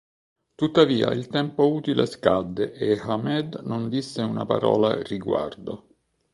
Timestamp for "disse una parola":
3.87-4.99